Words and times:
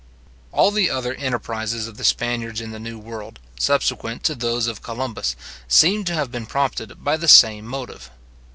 All 0.51 0.71
the 0.71 0.89
other 0.89 1.13
enterprizes 1.13 1.87
of 1.87 1.97
the 1.97 2.03
Spaniards 2.03 2.59
in 2.59 2.71
the 2.71 2.79
New 2.79 2.97
World, 2.97 3.37
subsequent 3.59 4.23
to 4.23 4.33
those 4.33 4.65
of 4.65 4.81
Columbus, 4.81 5.35
seem 5.67 6.05
to 6.05 6.13
have 6.15 6.31
been 6.31 6.47
prompted 6.47 7.03
by 7.03 7.17
the 7.17 7.27
same 7.27 7.65
motive. 7.65 8.09